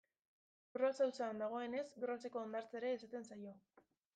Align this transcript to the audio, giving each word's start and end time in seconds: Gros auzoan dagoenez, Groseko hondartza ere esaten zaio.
Gros 0.77 1.01
auzoan 1.07 1.43
dagoenez, 1.43 1.85
Groseko 2.05 2.43
hondartza 2.45 2.81
ere 2.81 2.93
esaten 2.99 3.33
zaio. 3.33 3.55